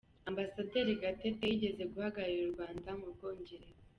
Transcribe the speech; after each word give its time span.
Ambasaderi 0.29 0.93
Gatete 1.01 1.43
yigeze 1.49 1.83
guhagararira 1.93 2.45
u 2.47 2.51
Rwanda 2.53 2.89
mu 2.99 3.07
Bwongereza. 3.15 3.81